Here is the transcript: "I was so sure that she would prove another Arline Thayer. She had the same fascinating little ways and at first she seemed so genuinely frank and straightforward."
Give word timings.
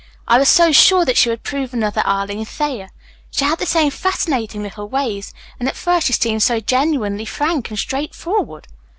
"I 0.27 0.39
was 0.39 0.49
so 0.49 0.71
sure 0.71 1.05
that 1.05 1.15
she 1.15 1.29
would 1.29 1.43
prove 1.43 1.75
another 1.75 2.01
Arline 2.07 2.43
Thayer. 2.43 2.89
She 3.29 3.45
had 3.45 3.59
the 3.59 3.67
same 3.67 3.91
fascinating 3.91 4.63
little 4.63 4.89
ways 4.89 5.31
and 5.59 5.69
at 5.69 5.75
first 5.75 6.07
she 6.07 6.13
seemed 6.13 6.41
so 6.41 6.59
genuinely 6.59 7.25
frank 7.25 7.69
and 7.69 7.77
straightforward." 7.77 8.65